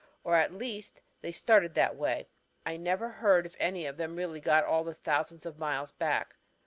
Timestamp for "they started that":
1.21-1.95